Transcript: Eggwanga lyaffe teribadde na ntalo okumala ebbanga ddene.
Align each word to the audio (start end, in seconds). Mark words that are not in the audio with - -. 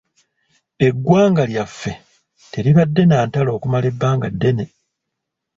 Eggwanga 0.87 1.43
lyaffe 1.51 1.91
teribadde 2.51 3.03
na 3.05 3.17
ntalo 3.27 3.49
okumala 3.57 3.85
ebbanga 3.91 4.27
ddene. 4.33 4.65